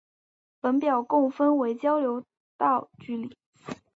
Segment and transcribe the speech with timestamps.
[0.59, 2.25] 本表共分为交流
[2.57, 3.37] 道距离。